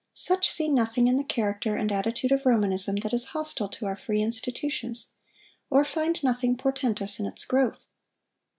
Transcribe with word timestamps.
Such 0.15 0.49
see 0.49 0.67
nothing 0.67 1.07
in 1.07 1.17
the 1.17 1.23
character 1.23 1.75
and 1.75 1.91
attitude 1.91 2.31
of 2.31 2.43
Romanism 2.43 2.95
that 3.03 3.13
is 3.13 3.25
hostile 3.37 3.69
to 3.69 3.85
our 3.85 3.95
free 3.95 4.19
institutions, 4.19 5.11
or 5.69 5.85
find 5.85 6.23
nothing 6.23 6.57
portentous 6.57 7.19
in 7.19 7.27
its 7.27 7.45
growth. 7.45 7.85